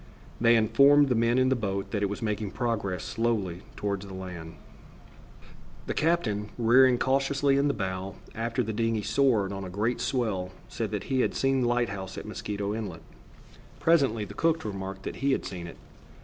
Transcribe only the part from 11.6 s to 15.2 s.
the light house at Mosquito Inlet. Presently the cook remarked that